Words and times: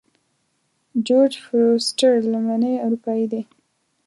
جورج 1.07 1.33
فورسټر 1.43 2.13
لومړنی 2.31 2.73
اروپایی 2.85 3.25
دی. 3.31 3.41